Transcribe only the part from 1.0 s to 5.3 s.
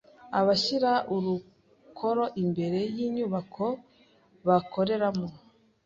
arukoro imbere y’inyubako bakoreramo